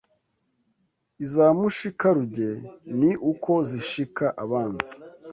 Iza 1.25 1.45
Mushika-ruge 1.59 2.49
ni 2.99 3.11
uko 3.31 3.51
zishika 3.69 4.25
abanzi 4.43 4.93